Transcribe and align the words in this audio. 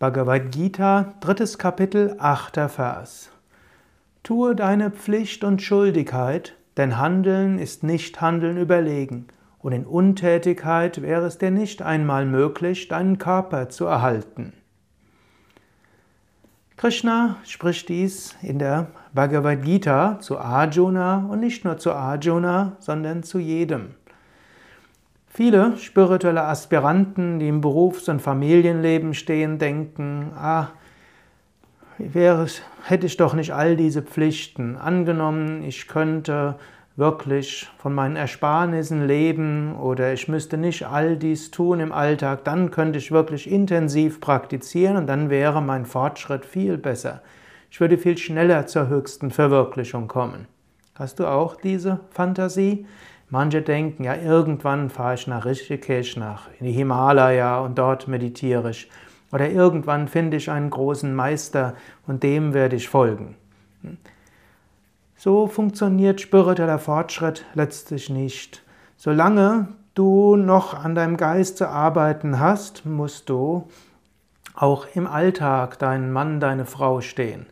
Bhagavad 0.00 0.52
Gita, 0.52 1.14
drittes 1.18 1.58
Kapitel, 1.58 2.14
achter 2.20 2.68
Vers. 2.68 3.30
Tue 4.22 4.54
deine 4.54 4.92
Pflicht 4.92 5.42
und 5.42 5.60
Schuldigkeit, 5.60 6.54
denn 6.76 6.98
Handeln 6.98 7.58
ist 7.58 7.82
nicht 7.82 8.20
Handeln 8.20 8.58
überlegen, 8.58 9.26
und 9.58 9.72
in 9.72 9.84
Untätigkeit 9.84 11.02
wäre 11.02 11.26
es 11.26 11.38
dir 11.38 11.50
nicht 11.50 11.82
einmal 11.82 12.26
möglich, 12.26 12.86
deinen 12.86 13.18
Körper 13.18 13.70
zu 13.70 13.86
erhalten. 13.86 14.52
Krishna 16.76 17.38
spricht 17.42 17.88
dies 17.88 18.36
in 18.40 18.60
der 18.60 18.92
Bhagavad 19.12 19.64
Gita 19.64 20.20
zu 20.20 20.38
Arjuna 20.38 21.26
und 21.28 21.40
nicht 21.40 21.64
nur 21.64 21.76
zu 21.76 21.92
Arjuna, 21.92 22.76
sondern 22.78 23.24
zu 23.24 23.40
jedem. 23.40 23.96
Viele 25.38 25.76
spirituelle 25.76 26.42
Aspiranten, 26.42 27.38
die 27.38 27.46
im 27.46 27.60
Berufs- 27.60 28.08
und 28.08 28.20
Familienleben 28.20 29.14
stehen, 29.14 29.58
denken, 29.58 30.32
ah, 30.34 30.70
wäre, 31.96 32.48
hätte 32.82 33.06
ich 33.06 33.16
doch 33.18 33.34
nicht 33.34 33.54
all 33.54 33.76
diese 33.76 34.02
Pflichten. 34.02 34.74
Angenommen, 34.74 35.62
ich 35.62 35.86
könnte 35.86 36.56
wirklich 36.96 37.68
von 37.78 37.94
meinen 37.94 38.16
Ersparnissen 38.16 39.06
leben 39.06 39.76
oder 39.76 40.12
ich 40.12 40.26
müsste 40.26 40.58
nicht 40.58 40.88
all 40.88 41.16
dies 41.16 41.52
tun 41.52 41.78
im 41.78 41.92
Alltag, 41.92 42.42
dann 42.42 42.72
könnte 42.72 42.98
ich 42.98 43.12
wirklich 43.12 43.48
intensiv 43.48 44.20
praktizieren 44.20 44.96
und 44.96 45.06
dann 45.06 45.30
wäre 45.30 45.62
mein 45.62 45.86
Fortschritt 45.86 46.44
viel 46.44 46.78
besser. 46.78 47.22
Ich 47.70 47.78
würde 47.78 47.96
viel 47.96 48.18
schneller 48.18 48.66
zur 48.66 48.88
höchsten 48.88 49.30
Verwirklichung 49.30 50.08
kommen. 50.08 50.48
Hast 50.96 51.20
du 51.20 51.28
auch 51.28 51.54
diese 51.54 52.00
Fantasie? 52.10 52.86
Manche 53.30 53.60
denken, 53.60 54.04
ja, 54.04 54.14
irgendwann 54.14 54.88
fahre 54.88 55.14
ich 55.14 55.26
nach 55.26 55.44
Rishikesh, 55.44 56.16
nach 56.16 56.48
in 56.58 56.66
die 56.66 56.72
Himalaya 56.72 57.60
und 57.60 57.78
dort 57.78 58.08
meditiere 58.08 58.70
ich. 58.70 58.90
Oder 59.32 59.50
irgendwann 59.50 60.08
finde 60.08 60.38
ich 60.38 60.50
einen 60.50 60.70
großen 60.70 61.14
Meister 61.14 61.74
und 62.06 62.22
dem 62.22 62.54
werde 62.54 62.76
ich 62.76 62.88
folgen. 62.88 63.36
So 65.16 65.46
funktioniert 65.46 66.20
spiritueller 66.20 66.78
Fortschritt 66.78 67.44
letztlich 67.54 68.08
nicht. 68.08 68.62
Solange 68.96 69.68
du 69.94 70.36
noch 70.36 70.72
an 70.72 70.94
deinem 70.94 71.16
Geist 71.16 71.58
zu 71.58 71.68
arbeiten 71.68 72.40
hast, 72.40 72.86
musst 72.86 73.28
du 73.28 73.68
auch 74.54 74.86
im 74.94 75.06
Alltag 75.06 75.78
deinen 75.78 76.12
Mann, 76.12 76.40
deine 76.40 76.64
Frau 76.64 77.00
stehen. 77.00 77.46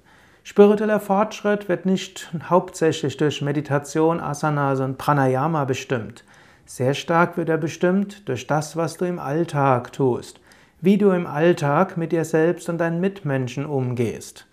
Spiritueller 0.48 1.00
Fortschritt 1.00 1.68
wird 1.68 1.86
nicht 1.86 2.30
hauptsächlich 2.48 3.16
durch 3.16 3.42
Meditation, 3.42 4.20
Asanas 4.20 4.78
und 4.78 4.96
Pranayama 4.96 5.64
bestimmt. 5.64 6.22
Sehr 6.64 6.94
stark 6.94 7.36
wird 7.36 7.48
er 7.48 7.58
bestimmt 7.58 8.28
durch 8.28 8.46
das, 8.46 8.76
was 8.76 8.96
du 8.96 9.06
im 9.06 9.18
Alltag 9.18 9.92
tust, 9.92 10.38
wie 10.80 10.98
du 10.98 11.10
im 11.10 11.26
Alltag 11.26 11.96
mit 11.96 12.12
dir 12.12 12.24
selbst 12.24 12.68
und 12.68 12.78
deinen 12.78 13.00
Mitmenschen 13.00 13.66
umgehst. 13.66 14.46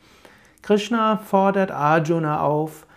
Krishna 0.63 1.17
fordert 1.17 1.69
Arjuna 1.69 2.41
auf, 2.41 2.87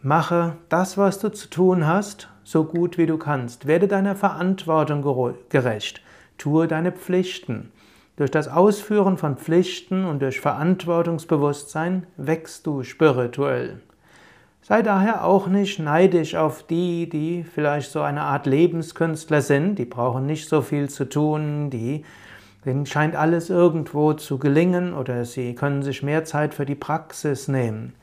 mache 0.00 0.52
das, 0.68 0.96
was 0.96 1.18
du 1.18 1.28
zu 1.28 1.50
tun 1.50 1.88
hast, 1.88 2.28
so 2.44 2.62
gut 2.62 2.98
wie 2.98 3.06
du 3.06 3.18
kannst. 3.18 3.66
Werde 3.66 3.88
deiner 3.88 4.14
Verantwortung 4.14 5.02
gerecht. 5.48 6.00
Tue 6.38 6.68
deine 6.68 6.92
Pflichten. 6.92 7.72
Durch 8.16 8.30
das 8.30 8.48
Ausführen 8.48 9.16
von 9.16 9.36
Pflichten 9.36 10.04
und 10.04 10.20
durch 10.20 10.40
Verantwortungsbewusstsein 10.40 12.06
wächst 12.16 12.66
du 12.66 12.82
spirituell. 12.82 13.80
Sei 14.60 14.82
daher 14.82 15.24
auch 15.24 15.48
nicht 15.48 15.78
neidisch 15.78 16.34
auf 16.34 16.62
die, 16.62 17.08
die 17.08 17.42
vielleicht 17.42 17.90
so 17.90 18.00
eine 18.02 18.22
Art 18.22 18.46
Lebenskünstler 18.46 19.40
sind, 19.40 19.76
die 19.76 19.86
brauchen 19.86 20.26
nicht 20.26 20.48
so 20.48 20.62
viel 20.62 20.88
zu 20.88 21.08
tun, 21.08 21.70
die 21.70 22.04
denen 22.64 22.86
scheint 22.86 23.16
alles 23.16 23.50
irgendwo 23.50 24.12
zu 24.12 24.38
gelingen 24.38 24.94
oder 24.94 25.24
sie 25.24 25.54
können 25.54 25.82
sich 25.82 26.02
mehr 26.02 26.24
Zeit 26.24 26.54
für 26.54 26.66
die 26.66 26.76
Praxis 26.76 27.48
nehmen. 27.48 27.94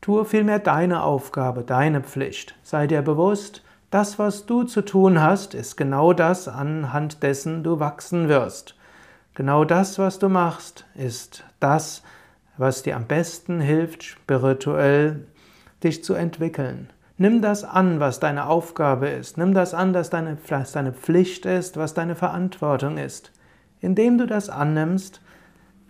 Tue 0.00 0.24
vielmehr 0.24 0.60
deine 0.60 1.02
Aufgabe, 1.02 1.62
deine 1.62 2.00
Pflicht. 2.00 2.54
Sei 2.62 2.86
dir 2.86 3.02
bewusst, 3.02 3.62
das, 3.90 4.18
was 4.18 4.46
du 4.46 4.62
zu 4.64 4.82
tun 4.82 5.20
hast, 5.20 5.52
ist 5.52 5.76
genau 5.76 6.12
das, 6.14 6.48
anhand 6.48 7.22
dessen 7.22 7.62
du 7.62 7.80
wachsen 7.80 8.28
wirst. 8.28 8.76
Genau 9.34 9.64
das, 9.64 9.98
was 9.98 10.18
du 10.18 10.28
machst, 10.28 10.84
ist 10.94 11.44
das, 11.58 12.02
was 12.58 12.82
dir 12.82 12.96
am 12.96 13.06
besten 13.06 13.60
hilft, 13.60 14.02
spirituell 14.02 15.26
dich 15.82 16.04
zu 16.04 16.12
entwickeln. 16.12 16.90
Nimm 17.16 17.40
das 17.40 17.64
an, 17.64 17.98
was 17.98 18.20
deine 18.20 18.46
Aufgabe 18.46 19.08
ist. 19.08 19.38
Nimm 19.38 19.54
das 19.54 19.72
an, 19.74 19.92
dass 19.92 20.10
deine, 20.10 20.36
was 20.48 20.72
deine 20.72 20.92
Pflicht 20.92 21.46
ist, 21.46 21.76
was 21.76 21.94
deine 21.94 22.14
Verantwortung 22.14 22.98
ist. 22.98 23.32
Indem 23.80 24.18
du 24.18 24.26
das 24.26 24.50
annimmst, 24.50 25.22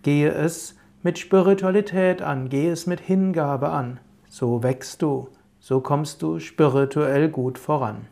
gehe 0.02 0.30
es 0.30 0.76
mit 1.02 1.18
Spiritualität 1.18 2.22
an, 2.22 2.48
gehe 2.48 2.70
es 2.70 2.86
mit 2.86 3.00
Hingabe 3.00 3.70
an. 3.70 3.98
So 4.28 4.62
wächst 4.62 5.02
du, 5.02 5.28
so 5.58 5.80
kommst 5.80 6.22
du 6.22 6.38
spirituell 6.38 7.28
gut 7.28 7.58
voran. 7.58 8.06